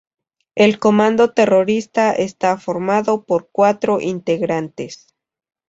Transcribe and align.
El 0.55 0.79
comando 0.79 1.31
terrorista 1.31 2.11
está 2.13 2.57
formado 2.57 3.23
por 3.23 3.49
cuatro 3.51 4.01
integrantes. 4.01 5.13